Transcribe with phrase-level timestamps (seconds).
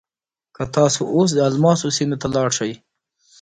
[0.55, 2.71] که تاسو اوس د الماسو سیمې ته لاړ شئ.